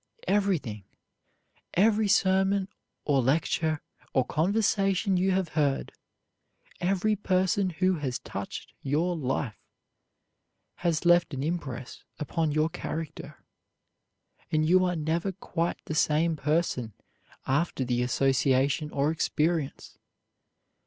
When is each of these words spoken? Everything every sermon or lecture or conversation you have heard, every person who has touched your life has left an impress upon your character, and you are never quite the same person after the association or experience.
Everything 0.27 0.83
every 1.75 2.07
sermon 2.07 2.69
or 3.05 3.21
lecture 3.21 3.81
or 4.13 4.25
conversation 4.25 5.15
you 5.15 5.29
have 5.29 5.49
heard, 5.49 5.91
every 6.79 7.15
person 7.15 7.69
who 7.69 7.97
has 7.99 8.17
touched 8.17 8.73
your 8.81 9.15
life 9.15 9.59
has 10.77 11.05
left 11.05 11.35
an 11.35 11.43
impress 11.43 12.03
upon 12.17 12.51
your 12.51 12.67
character, 12.67 13.45
and 14.51 14.65
you 14.67 14.83
are 14.85 14.95
never 14.95 15.31
quite 15.31 15.77
the 15.85 15.93
same 15.93 16.35
person 16.35 16.93
after 17.45 17.85
the 17.85 18.01
association 18.01 18.89
or 18.89 19.11
experience. 19.11 19.99